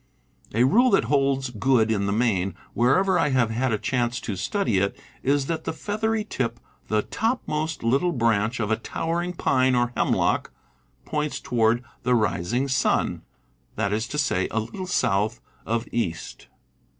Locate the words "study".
4.35-4.79